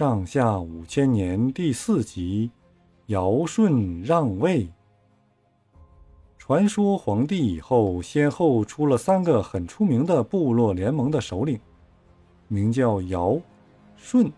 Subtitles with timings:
[0.00, 2.50] 上下五千年第四集：
[3.08, 4.66] 尧舜让位。
[6.38, 11.60] 传说黄帝以后，先后出了三个很出名的部落联盟的首领，
[12.48, 13.38] 名叫尧、
[13.94, 14.32] 舜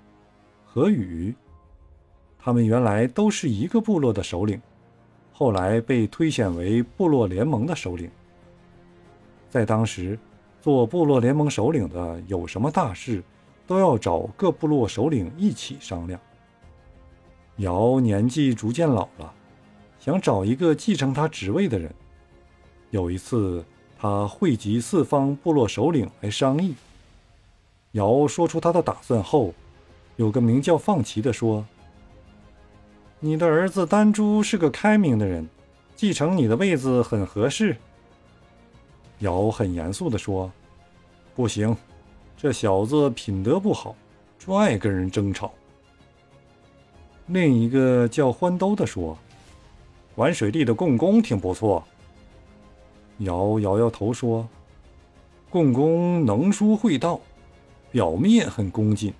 [0.67, 1.33] 和禹。
[2.41, 4.61] 他们原来都是一个部落的首领，
[5.33, 8.11] 后来被推选为部落联盟的首领。
[9.49, 10.19] 在当时，
[10.61, 13.23] 做部落联盟首领的有什么大事？
[13.73, 16.21] 都要找各部落首领一起商量。
[17.57, 19.33] 尧年纪逐渐老了，
[19.99, 21.91] 想找一个继承他职位的人。
[22.91, 23.65] 有一次，
[23.99, 26.75] 他汇集四方部落首领来商议。
[27.93, 29.55] 尧说出他的打算后，
[30.17, 31.65] 有个名叫放奇的说
[33.21, 35.49] ：“你的儿子丹朱是个开明的人，
[35.97, 37.75] 继承你的位子很合适。”
[39.21, 40.53] 尧很严肃地说
[41.35, 41.75] ：“不行。”
[42.43, 43.95] 这小子品德不好，
[44.37, 45.53] 专爱跟人争吵。
[47.29, 49.17] 另一个叫欢兜的说
[50.17, 51.85] ：“玩水利的共工挺不错。”
[53.19, 54.49] 尧摇摇头说
[55.51, 57.21] ：“共工能说会道，
[57.93, 59.15] 表面很恭敬，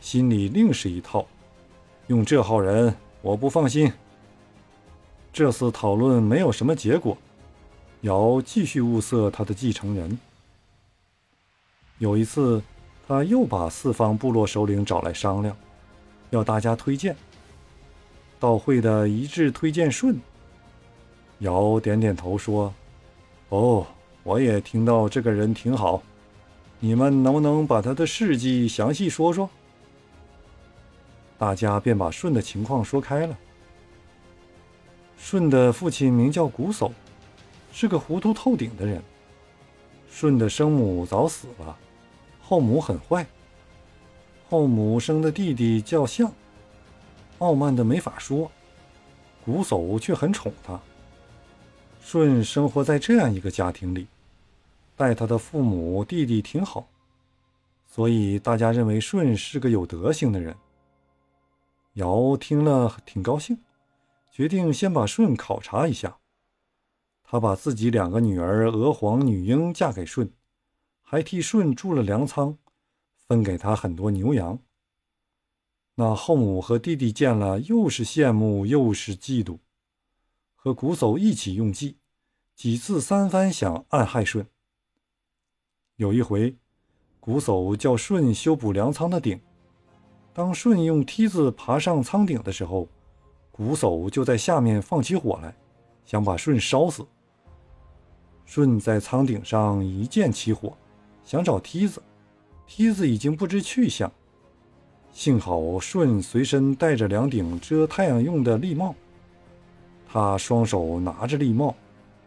[0.00, 1.24] 心里另是一套。
[2.08, 3.92] 用这号人，我不放心。”
[5.32, 7.16] 这次讨论没有什么结果，
[8.00, 10.18] 尧继续物色他的继承人。
[11.98, 12.62] 有一次，
[13.08, 15.56] 他又把四方部落首领找来商量，
[16.30, 17.16] 要大家推荐。
[18.38, 20.14] 到会的一致推荐舜。
[21.38, 22.72] 尧点点头说
[23.48, 23.86] ：“哦，
[24.22, 26.02] 我也听到这个人挺好。
[26.80, 29.48] 你们能不能把他的事迹详细说说？”
[31.38, 33.38] 大家便把舜的情况说开了。
[35.16, 36.92] 舜的父亲名叫瞽叟，
[37.72, 39.02] 是个糊涂透顶的人。
[40.18, 41.76] 舜的生母早死了。
[42.40, 43.26] 后母很坏，
[44.48, 46.32] 后母生的弟弟叫象，
[47.36, 48.50] 傲慢的没法说，
[49.44, 50.80] 瞽叟却很宠他。
[52.00, 54.06] 舜生活在这样一个家庭里，
[54.96, 56.88] 待他的父母弟弟挺好，
[57.86, 60.56] 所以大家认为舜是个有德行的人。
[61.92, 63.58] 尧听了挺高兴，
[64.32, 66.16] 决定先把舜考察一下。
[67.28, 70.30] 他把自己两个女儿娥皇、女英嫁给舜。
[71.08, 72.58] 还替舜筑了粮仓，
[73.28, 74.58] 分给他很多牛羊。
[75.94, 79.60] 那后母和弟弟见了，又是羡慕又是嫉妒，
[80.56, 81.98] 和瞽叟一起用计，
[82.56, 84.44] 几次三番想暗害舜。
[85.94, 86.56] 有一回，
[87.20, 89.40] 瞽叟叫舜修补粮仓的顶，
[90.34, 92.88] 当舜用梯子爬上仓顶的时候，
[93.56, 95.56] 瞽叟就在下面放起火来，
[96.04, 97.06] 想把舜烧死。
[98.46, 100.72] 舜在仓顶上一见起火。
[101.24, 102.00] 想找梯子，
[102.66, 104.10] 梯子已经不知去向。
[105.12, 108.94] 幸好舜随身带着两顶遮太阳用的笠帽，
[110.08, 111.74] 他双手拿着笠帽，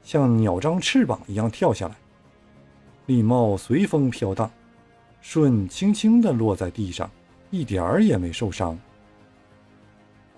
[0.04, 1.96] 像鸟张翅膀一样跳下来，
[3.06, 4.52] 笠帽随风飘荡，
[5.22, 7.10] 舜轻轻地落在地上，
[7.52, 8.78] 一点儿也没受伤。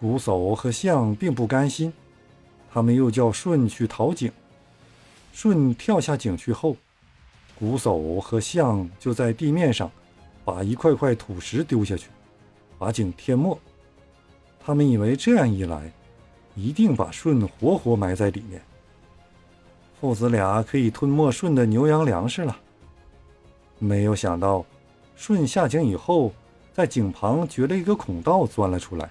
[0.01, 1.91] 瞽叟和象并不甘心，
[2.71, 4.31] 他们又叫舜去淘井。
[5.31, 6.75] 舜跳下井去后。
[7.59, 9.91] 瞽叟和象就在地面上
[10.43, 12.09] 把一块块土石丢下去，
[12.79, 13.55] 把井填没。
[14.59, 15.91] 他们以为这样一来，
[16.55, 18.59] 一定把舜活活埋在里面，
[19.99, 22.57] 父子俩可以吞没舜的牛羊粮食了。
[23.77, 24.65] 没有想到，
[25.15, 26.31] 舜下井以后，
[26.73, 29.07] 在井旁掘了一个孔道，钻了出来，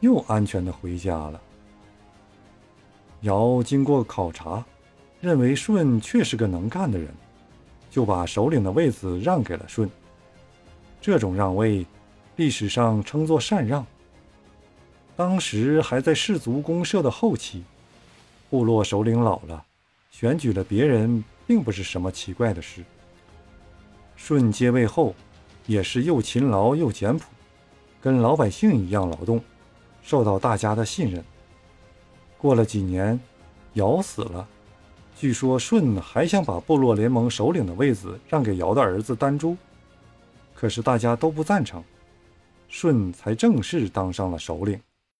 [0.00, 1.40] 又安全的回家了。
[3.20, 4.64] 尧经过考察，
[5.20, 7.08] 认为舜确是个能干的人。
[7.90, 9.88] 就把首领的位子让给了舜。
[11.00, 11.86] 这种让位，
[12.36, 13.84] 历史上称作禅让。
[15.16, 17.64] 当时还在氏族公社的后期，
[18.50, 19.64] 部落首领老了，
[20.10, 22.84] 选举了别人，并不是什么奇怪的事。
[24.16, 25.14] 舜接位后，
[25.66, 27.24] 也是又勤劳又简朴，
[28.02, 29.42] 跟老百姓一样劳动，
[30.02, 31.24] 受到大家的信任。
[32.36, 33.18] 过了几年，
[33.72, 34.46] 尧死了。
[35.20, 39.56] 据说舜还想把部落联盟首领的位子让给尧的儿子丹朱，
[40.54, 41.82] 可是大家都不赞成，
[42.68, 44.80] 舜才正式当上了首领。